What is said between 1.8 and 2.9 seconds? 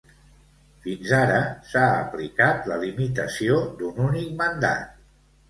aplicat la